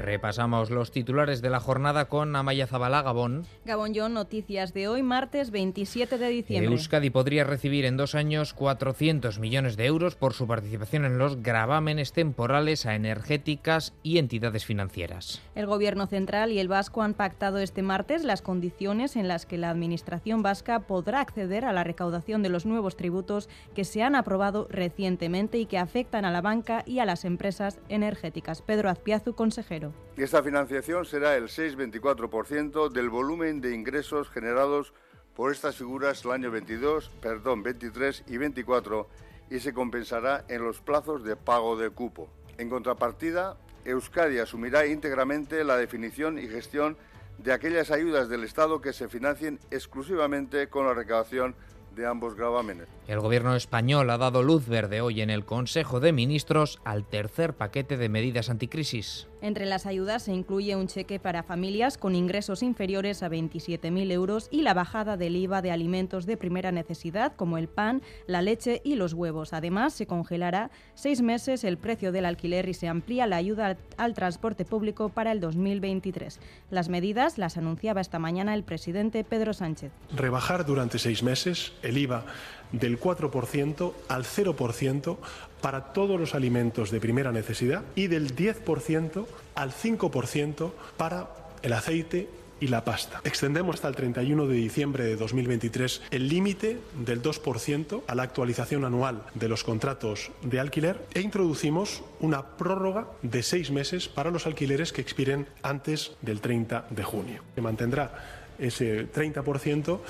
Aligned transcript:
Repasamos 0.00 0.70
los 0.70 0.92
titulares 0.92 1.42
de 1.42 1.50
la 1.50 1.60
jornada 1.60 2.06
con 2.06 2.34
Amaya 2.34 2.66
Zabala, 2.66 3.02
Gabón. 3.02 3.44
Gabón 3.66 3.92
John, 3.94 4.14
noticias 4.14 4.72
de 4.72 4.88
hoy, 4.88 5.02
martes 5.02 5.50
27 5.50 6.16
de 6.16 6.28
diciembre. 6.28 6.72
Euskadi 6.72 7.10
podría 7.10 7.44
recibir 7.44 7.84
en 7.84 7.98
dos 7.98 8.14
años 8.14 8.54
400 8.54 9.38
millones 9.38 9.76
de 9.76 9.84
euros 9.84 10.16
por 10.16 10.32
su 10.32 10.46
participación 10.46 11.04
en 11.04 11.18
los 11.18 11.42
gravámenes 11.42 12.12
temporales 12.12 12.86
a 12.86 12.94
energéticas 12.94 13.92
y 14.02 14.16
entidades 14.16 14.64
financieras. 14.64 15.42
El 15.54 15.66
Gobierno 15.66 16.06
central 16.06 16.50
y 16.50 16.60
el 16.60 16.68
vasco 16.68 17.02
han 17.02 17.12
pactado 17.12 17.58
este 17.58 17.82
martes 17.82 18.24
las 18.24 18.40
condiciones 18.40 19.16
en 19.16 19.28
las 19.28 19.44
que 19.44 19.58
la 19.58 19.68
Administración 19.68 20.42
vasca 20.42 20.80
podrá 20.80 21.20
acceder 21.20 21.66
a 21.66 21.74
la 21.74 21.84
recaudación 21.84 22.42
de 22.42 22.48
los 22.48 22.64
nuevos 22.64 22.96
tributos 22.96 23.50
que 23.74 23.84
se 23.84 24.02
han 24.02 24.14
aprobado 24.14 24.66
recientemente 24.70 25.58
y 25.58 25.66
que 25.66 25.76
afectan 25.76 26.24
a 26.24 26.30
la 26.30 26.40
banca 26.40 26.84
y 26.86 27.00
a 27.00 27.04
las 27.04 27.26
empresas 27.26 27.78
energéticas. 27.90 28.62
Pedro 28.62 28.88
Azpiazu, 28.88 29.34
consejero. 29.34 29.92
Esta 30.16 30.42
financiación 30.42 31.04
será 31.06 31.36
el 31.36 31.44
6,24% 31.44 32.90
del 32.90 33.08
volumen 33.08 33.60
de 33.60 33.74
ingresos 33.74 34.28
generados 34.28 34.92
por 35.34 35.52
estas 35.52 35.76
figuras 35.76 36.24
el 36.24 36.32
año 36.32 36.50
22, 36.50 37.10
perdón, 37.22 37.62
23 37.62 38.24
y 38.26 38.36
24 38.36 39.08
y 39.50 39.60
se 39.60 39.72
compensará 39.72 40.44
en 40.48 40.62
los 40.62 40.80
plazos 40.80 41.24
de 41.24 41.36
pago 41.36 41.76
de 41.76 41.90
cupo. 41.90 42.28
En 42.58 42.68
contrapartida, 42.68 43.56
Euskadi 43.84 44.38
asumirá 44.38 44.86
íntegramente 44.86 45.64
la 45.64 45.76
definición 45.76 46.38
y 46.38 46.46
gestión 46.48 46.96
de 47.38 47.52
aquellas 47.52 47.90
ayudas 47.90 48.28
del 48.28 48.44
Estado 48.44 48.82
que 48.82 48.92
se 48.92 49.08
financien 49.08 49.58
exclusivamente 49.70 50.68
con 50.68 50.86
la 50.86 50.92
recaudación 50.92 51.54
de 51.96 52.06
ambos 52.06 52.34
gravámenes. 52.34 52.88
El 53.08 53.20
gobierno 53.20 53.56
español 53.56 54.10
ha 54.10 54.18
dado 54.18 54.42
luz 54.42 54.68
verde 54.68 55.00
hoy 55.00 55.22
en 55.22 55.30
el 55.30 55.44
Consejo 55.46 56.00
de 56.00 56.12
Ministros 56.12 56.78
al 56.84 57.06
tercer 57.06 57.54
paquete 57.54 57.96
de 57.96 58.08
medidas 58.08 58.50
anticrisis. 58.50 59.29
Entre 59.42 59.64
las 59.64 59.86
ayudas 59.86 60.24
se 60.24 60.32
incluye 60.32 60.76
un 60.76 60.86
cheque 60.86 61.18
para 61.18 61.42
familias 61.42 61.96
con 61.96 62.14
ingresos 62.14 62.62
inferiores 62.62 63.22
a 63.22 63.30
27.000 63.30 64.12
euros 64.12 64.48
y 64.50 64.62
la 64.62 64.74
bajada 64.74 65.16
del 65.16 65.36
IVA 65.36 65.62
de 65.62 65.70
alimentos 65.70 66.26
de 66.26 66.36
primera 66.36 66.72
necesidad 66.72 67.34
como 67.36 67.56
el 67.56 67.68
pan, 67.68 68.02
la 68.26 68.42
leche 68.42 68.82
y 68.84 68.96
los 68.96 69.14
huevos. 69.14 69.52
Además, 69.52 69.94
se 69.94 70.06
congelará 70.06 70.70
seis 70.94 71.22
meses 71.22 71.64
el 71.64 71.78
precio 71.78 72.12
del 72.12 72.26
alquiler 72.26 72.68
y 72.68 72.74
se 72.74 72.88
amplía 72.88 73.26
la 73.26 73.36
ayuda 73.36 73.78
al 73.96 74.14
transporte 74.14 74.64
público 74.64 75.08
para 75.08 75.32
el 75.32 75.40
2023. 75.40 76.38
Las 76.70 76.88
medidas 76.88 77.38
las 77.38 77.56
anunciaba 77.56 78.00
esta 78.00 78.18
mañana 78.18 78.54
el 78.54 78.64
presidente 78.64 79.24
Pedro 79.24 79.54
Sánchez. 79.54 79.92
Rebajar 80.14 80.66
durante 80.66 80.98
seis 80.98 81.22
meses 81.22 81.72
el 81.82 81.96
IVA 81.96 82.26
del 82.72 83.00
4% 83.00 83.92
al 84.08 84.24
0% 84.24 85.16
para 85.60 85.92
todos 85.92 86.18
los 86.18 86.34
alimentos 86.34 86.90
de 86.90 87.00
primera 87.00 87.32
necesidad 87.32 87.82
y 87.94 88.06
del 88.06 88.34
10% 88.34 89.26
al 89.54 89.72
5% 89.72 90.70
para 90.96 91.28
el 91.62 91.72
aceite 91.72 92.28
y 92.60 92.68
la 92.68 92.84
pasta. 92.84 93.20
Extendemos 93.24 93.76
hasta 93.76 93.88
el 93.88 93.96
31 93.96 94.46
de 94.46 94.54
diciembre 94.54 95.04
de 95.04 95.16
2023 95.16 96.02
el 96.10 96.28
límite 96.28 96.78
del 97.04 97.22
2% 97.22 98.02
a 98.06 98.14
la 98.14 98.22
actualización 98.22 98.84
anual 98.84 99.22
de 99.34 99.48
los 99.48 99.64
contratos 99.64 100.30
de 100.42 100.60
alquiler 100.60 101.04
e 101.14 101.20
introducimos 101.20 102.02
una 102.20 102.56
prórroga 102.56 103.06
de 103.22 103.42
seis 103.42 103.70
meses 103.70 104.08
para 104.08 104.30
los 104.30 104.46
alquileres 104.46 104.92
que 104.92 105.00
expiren 105.00 105.46
antes 105.62 106.12
del 106.20 106.40
30 106.40 106.86
de 106.90 107.02
junio. 107.02 107.42
Se 107.54 107.62
mantendrá 107.62 108.40
ese 108.60 109.10
30% 109.10 110.00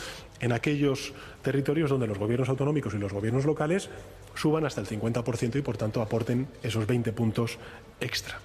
en 0.40 0.52
aquellos 0.52 1.12
territorios 1.42 1.90
donde 1.90 2.06
los 2.06 2.18
gobiernos 2.18 2.48
autonómicos 2.48 2.94
y 2.94 2.98
los 2.98 3.12
gobiernos 3.12 3.44
locales 3.44 3.90
suban 4.34 4.64
hasta 4.64 4.80
el 4.80 4.86
50% 4.86 5.56
y, 5.56 5.62
por 5.62 5.76
tanto, 5.76 6.02
aporten 6.02 6.48
esos 6.62 6.86
20 6.86 7.12
puntos 7.12 7.58
extra. 8.00 8.38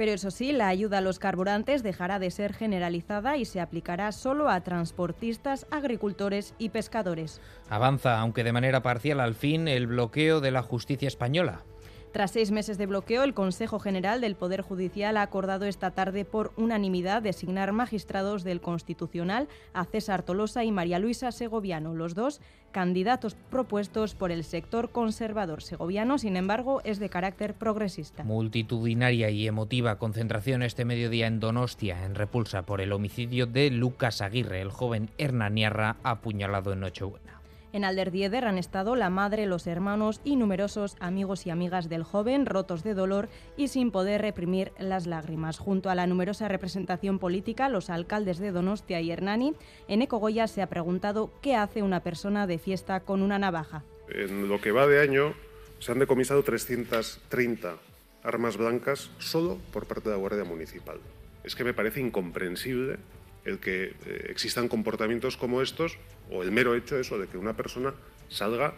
Pero 0.00 0.12
eso 0.12 0.30
sí, 0.30 0.52
la 0.52 0.68
ayuda 0.68 0.98
a 0.98 1.02
los 1.02 1.18
carburantes 1.18 1.82
dejará 1.82 2.18
de 2.18 2.30
ser 2.30 2.54
generalizada 2.54 3.36
y 3.36 3.44
se 3.44 3.60
aplicará 3.60 4.12
solo 4.12 4.48
a 4.48 4.62
transportistas, 4.62 5.66
agricultores 5.70 6.54
y 6.58 6.70
pescadores. 6.70 7.38
Avanza, 7.68 8.18
aunque 8.18 8.42
de 8.42 8.52
manera 8.52 8.82
parcial 8.82 9.20
al 9.20 9.34
fin, 9.34 9.68
el 9.68 9.86
bloqueo 9.86 10.40
de 10.40 10.52
la 10.52 10.62
justicia 10.62 11.06
española. 11.06 11.64
Tras 12.12 12.32
seis 12.32 12.50
meses 12.50 12.76
de 12.76 12.86
bloqueo, 12.86 13.22
el 13.22 13.34
Consejo 13.34 13.78
General 13.78 14.20
del 14.20 14.34
Poder 14.34 14.62
Judicial 14.62 15.16
ha 15.16 15.22
acordado 15.22 15.66
esta 15.66 15.92
tarde 15.92 16.24
por 16.24 16.52
unanimidad 16.56 17.22
designar 17.22 17.72
magistrados 17.72 18.42
del 18.42 18.60
Constitucional 18.60 19.46
a 19.74 19.84
César 19.84 20.24
Tolosa 20.24 20.64
y 20.64 20.72
María 20.72 20.98
Luisa 20.98 21.30
Segoviano, 21.30 21.94
los 21.94 22.16
dos 22.16 22.40
candidatos 22.72 23.36
propuestos 23.50 24.16
por 24.16 24.32
el 24.32 24.42
sector 24.42 24.90
conservador 24.90 25.62
segoviano, 25.62 26.18
sin 26.18 26.36
embargo, 26.36 26.80
es 26.84 26.98
de 26.98 27.08
carácter 27.08 27.54
progresista. 27.54 28.24
Multitudinaria 28.24 29.30
y 29.30 29.46
emotiva 29.46 29.98
concentración 29.98 30.62
este 30.62 30.84
mediodía 30.84 31.28
en 31.28 31.38
Donostia, 31.38 32.04
en 32.04 32.16
repulsa 32.16 32.62
por 32.62 32.80
el 32.80 32.92
homicidio 32.92 33.46
de 33.46 33.70
Lucas 33.70 34.20
Aguirre, 34.20 34.60
el 34.60 34.70
joven 34.70 35.10
hernaniarra 35.16 35.96
apuñalado 36.02 36.72
en 36.72 36.80
Nochebuena. 36.80 37.39
En 37.72 37.84
Alderdieder 37.84 38.46
han 38.46 38.58
estado 38.58 38.96
la 38.96 39.10
madre, 39.10 39.46
los 39.46 39.66
hermanos 39.68 40.20
y 40.24 40.34
numerosos 40.34 40.96
amigos 40.98 41.46
y 41.46 41.50
amigas 41.50 41.88
del 41.88 42.02
joven, 42.02 42.46
rotos 42.46 42.82
de 42.82 42.94
dolor 42.94 43.28
y 43.56 43.68
sin 43.68 43.92
poder 43.92 44.22
reprimir 44.22 44.72
las 44.78 45.06
lágrimas. 45.06 45.58
Junto 45.58 45.88
a 45.88 45.94
la 45.94 46.08
numerosa 46.08 46.48
representación 46.48 47.20
política, 47.20 47.68
los 47.68 47.88
alcaldes 47.88 48.38
de 48.38 48.50
Donostia 48.50 49.00
y 49.00 49.12
Hernani, 49.12 49.54
en 49.86 50.02
Ecogoya 50.02 50.48
se 50.48 50.62
ha 50.62 50.68
preguntado 50.68 51.30
qué 51.42 51.54
hace 51.54 51.82
una 51.82 52.02
persona 52.02 52.48
de 52.48 52.58
fiesta 52.58 53.00
con 53.00 53.22
una 53.22 53.38
navaja. 53.38 53.84
En 54.08 54.48
lo 54.48 54.60
que 54.60 54.72
va 54.72 54.88
de 54.88 55.00
año 55.00 55.34
se 55.78 55.92
han 55.92 56.00
decomisado 56.00 56.42
330 56.42 57.76
armas 58.24 58.56
blancas 58.56 59.10
solo 59.18 59.58
por 59.72 59.86
parte 59.86 60.08
de 60.08 60.16
la 60.16 60.20
Guardia 60.20 60.44
Municipal. 60.44 60.98
Es 61.44 61.54
que 61.54 61.64
me 61.64 61.72
parece 61.72 62.00
incomprensible 62.00 62.98
el 63.44 63.58
que 63.58 63.94
eh, 64.06 64.26
existan 64.28 64.68
comportamientos 64.68 65.36
como 65.36 65.62
estos 65.62 65.98
o 66.30 66.42
el 66.42 66.52
mero 66.52 66.74
hecho 66.74 66.98
eso 66.98 67.18
de 67.18 67.26
que 67.26 67.38
una 67.38 67.56
persona 67.56 67.94
salga 68.28 68.74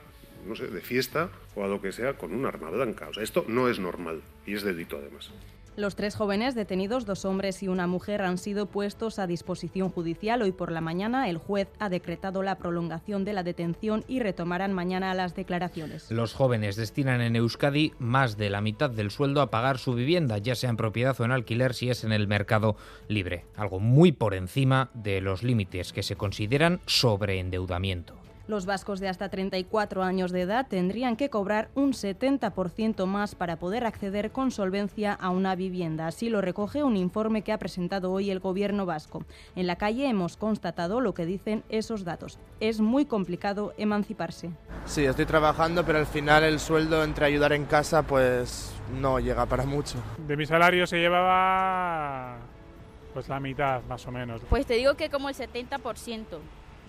no 0.46 0.56
sé, 0.56 0.66
de 0.66 0.80
fiesta 0.80 1.30
o 1.54 1.64
a 1.64 1.68
lo 1.68 1.80
que 1.80 1.92
sea 1.92 2.14
con 2.14 2.34
un 2.34 2.46
arma 2.46 2.70
blanca. 2.70 3.08
O 3.08 3.14
sea, 3.14 3.22
esto 3.22 3.44
no 3.48 3.68
es 3.68 3.78
normal 3.78 4.22
y 4.46 4.54
es 4.54 4.62
delito 4.62 4.96
además. 4.96 5.30
Los 5.74 5.96
tres 5.96 6.16
jóvenes 6.16 6.54
detenidos, 6.54 7.06
dos 7.06 7.24
hombres 7.24 7.62
y 7.62 7.68
una 7.68 7.86
mujer, 7.86 8.20
han 8.20 8.36
sido 8.36 8.66
puestos 8.66 9.18
a 9.18 9.26
disposición 9.26 9.88
judicial. 9.88 10.42
Hoy 10.42 10.52
por 10.52 10.70
la 10.70 10.82
mañana 10.82 11.30
el 11.30 11.38
juez 11.38 11.68
ha 11.78 11.88
decretado 11.88 12.42
la 12.42 12.58
prolongación 12.58 13.24
de 13.24 13.32
la 13.32 13.42
detención 13.42 14.04
y 14.06 14.20
retomarán 14.20 14.74
mañana 14.74 15.14
las 15.14 15.34
declaraciones. 15.34 16.10
Los 16.10 16.34
jóvenes 16.34 16.76
destinan 16.76 17.22
en 17.22 17.36
Euskadi 17.36 17.94
más 17.98 18.36
de 18.36 18.50
la 18.50 18.60
mitad 18.60 18.90
del 18.90 19.10
sueldo 19.10 19.40
a 19.40 19.50
pagar 19.50 19.78
su 19.78 19.94
vivienda, 19.94 20.36
ya 20.36 20.54
sea 20.54 20.68
en 20.68 20.76
propiedad 20.76 21.18
o 21.18 21.24
en 21.24 21.32
alquiler 21.32 21.72
si 21.72 21.88
es 21.88 22.04
en 22.04 22.12
el 22.12 22.28
mercado 22.28 22.76
libre, 23.08 23.46
algo 23.56 23.80
muy 23.80 24.12
por 24.12 24.34
encima 24.34 24.90
de 24.92 25.22
los 25.22 25.42
límites 25.42 25.94
que 25.94 26.02
se 26.02 26.16
consideran 26.16 26.80
sobreendeudamiento. 26.84 28.21
Los 28.48 28.66
vascos 28.66 28.98
de 28.98 29.08
hasta 29.08 29.28
34 29.28 30.02
años 30.02 30.32
de 30.32 30.40
edad 30.40 30.66
tendrían 30.68 31.16
que 31.16 31.30
cobrar 31.30 31.68
un 31.76 31.92
70% 31.92 33.06
más 33.06 33.36
para 33.36 33.56
poder 33.56 33.86
acceder 33.86 34.32
con 34.32 34.50
solvencia 34.50 35.12
a 35.12 35.30
una 35.30 35.54
vivienda. 35.54 36.08
Así 36.08 36.28
lo 36.28 36.40
recoge 36.40 36.82
un 36.82 36.96
informe 36.96 37.42
que 37.42 37.52
ha 37.52 37.58
presentado 37.58 38.10
hoy 38.10 38.30
el 38.30 38.40
gobierno 38.40 38.84
vasco. 38.84 39.24
En 39.54 39.68
la 39.68 39.76
calle 39.76 40.08
hemos 40.08 40.36
constatado 40.36 41.00
lo 41.00 41.14
que 41.14 41.24
dicen 41.24 41.62
esos 41.68 42.04
datos. 42.04 42.40
Es 42.58 42.80
muy 42.80 43.04
complicado 43.04 43.74
emanciparse. 43.78 44.50
Sí, 44.86 45.04
estoy 45.04 45.26
trabajando, 45.26 45.84
pero 45.86 45.98
al 45.98 46.06
final 46.06 46.42
el 46.42 46.58
sueldo 46.58 47.04
entre 47.04 47.26
ayudar 47.26 47.52
en 47.52 47.64
casa 47.64 48.02
pues 48.02 48.72
no 49.00 49.20
llega 49.20 49.46
para 49.46 49.64
mucho. 49.64 49.98
De 50.26 50.36
mi 50.36 50.46
salario 50.46 50.86
se 50.88 50.98
llevaba 50.98 52.38
pues 53.12 53.28
la 53.28 53.38
mitad 53.38 53.82
más 53.84 54.04
o 54.06 54.10
menos. 54.10 54.40
Pues 54.50 54.66
te 54.66 54.74
digo 54.74 54.94
que 54.94 55.10
como 55.10 55.28
el 55.28 55.36
70% 55.36 56.38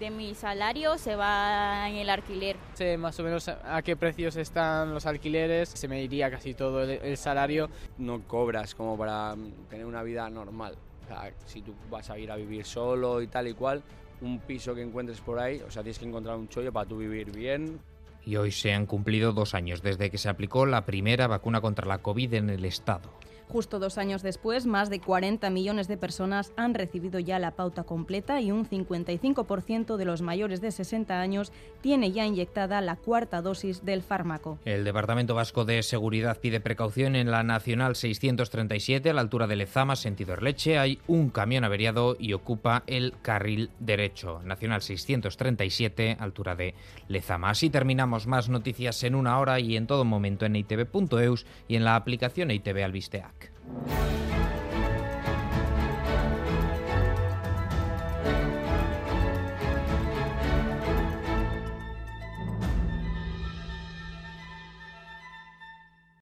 de 0.04 0.10
mi 0.10 0.36
salario 0.36 0.98
se 0.98 1.16
va 1.16 1.88
en 1.88 1.96
el 1.96 2.10
alquiler. 2.10 2.58
Sé 2.74 2.98
más 2.98 3.18
o 3.22 3.24
menos 3.24 3.48
a 3.48 3.82
qué 3.84 3.96
precios 3.96 4.36
están 4.36 4.94
los 4.94 5.06
alquileres, 5.06 5.70
se 5.70 5.88
me 5.88 6.04
iría 6.04 6.30
casi 6.30 6.54
todo 6.54 6.84
el, 6.84 7.16
salario. 7.16 7.70
No 7.98 8.22
cobras 8.28 8.76
como 8.76 8.98
para 8.98 9.34
tener 9.70 9.86
una 9.86 10.04
vida 10.04 10.30
normal. 10.30 10.76
O 11.06 11.08
sea, 11.08 11.32
si 11.46 11.62
tú 11.62 11.74
vas 11.90 12.10
a 12.10 12.20
ir 12.20 12.30
a 12.32 12.36
vivir 12.36 12.66
solo 12.66 13.22
y 13.22 13.28
tal 13.28 13.48
y 13.48 13.54
cual, 13.54 13.82
un 14.20 14.40
piso 14.40 14.76
que 14.76 14.82
encuentres 14.82 15.22
por 15.22 15.40
ahí, 15.40 15.62
o 15.62 15.72
sea, 15.72 15.84
tienes 15.84 16.00
que 16.00 16.06
encontrar 16.06 16.36
un 16.36 16.50
chollo 16.50 16.74
para 16.74 16.86
tú 16.86 16.98
vivir 16.98 17.32
bien. 17.32 17.80
Y 18.26 18.36
hoy 18.38 18.52
se 18.52 18.74
han 18.74 18.86
cumplido 18.86 19.34
dos 19.34 19.54
años 19.54 19.82
desde 19.82 20.10
que 20.10 20.18
se 20.18 20.30
aplicó 20.30 20.66
la 20.66 20.86
primera 20.86 21.28
vacuna 21.28 21.62
contra 21.62 21.88
la 21.88 22.00
COVID 22.00 22.34
en 22.34 22.50
el 22.50 22.66
Estado. 22.66 23.12
Justo 23.54 23.78
dos 23.78 23.98
años 23.98 24.24
después, 24.24 24.66
más 24.66 24.90
de 24.90 25.00
40 25.00 25.50
millones 25.52 25.88
de 25.88 25.96
personas 25.96 26.52
han 26.56 26.74
recibido 26.74 27.20
ya 27.20 27.38
la 27.38 27.52
pauta 27.52 27.84
completa 27.84 28.42
y 28.42 28.52
un 28.52 28.68
55% 28.68 29.96
de 29.96 30.06
los 30.06 30.22
mayores 30.22 30.60
de 30.62 30.72
60 30.72 31.20
años 31.20 31.52
tiene 31.82 32.12
ya 32.12 32.26
inyectada 32.26 32.82
la 32.82 32.96
cuarta 32.96 33.44
dosis 33.44 33.86
del 33.86 34.02
fármaco. 34.02 34.58
El 34.66 34.84
Departamento 34.84 35.36
Vasco 35.36 35.66
de 35.66 35.84
Seguridad 35.84 36.40
pide 36.40 36.62
precaución 36.62 37.16
en 37.16 37.30
la 37.30 37.44
Nacional 37.44 37.96
637 37.96 39.10
a 39.10 39.14
la 39.14 39.22
altura 39.22 39.46
de 39.46 39.58
Lezama, 39.58 39.96
sentido 39.96 40.34
Erleche. 40.34 40.80
Hay 40.80 41.00
un 41.08 41.30
camión 41.30 41.64
averiado 41.64 42.16
y 42.18 42.34
ocupa 42.34 42.84
el 42.88 43.14
carril 43.22 43.70
derecho. 43.80 44.42
Nacional 44.44 44.82
637, 44.82 46.18
altura 46.20 46.56
de 46.56 46.74
Lezama. 47.08 47.52
Así 47.52 47.70
terminamos 47.70 48.13
más 48.28 48.50
noticias 48.50 49.04
en 49.04 49.16
una 49.16 49.40
hora 49.40 49.60
y 49.60 49.76
en 49.76 49.88
todo 49.88 50.06
momento 50.06 50.46
en 50.46 50.56
itv.eus 50.56 51.46
y 51.68 51.76
en 51.76 51.84
la 51.84 51.96
aplicación 51.96 52.52
ITV 52.52 52.84
Albisteac. 52.84 53.52